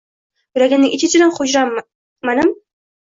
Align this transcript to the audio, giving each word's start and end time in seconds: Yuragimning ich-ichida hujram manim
Yuragimning 0.59 0.95
ich-ichida 0.97 1.27
hujram 1.35 1.71
manim 2.31 2.51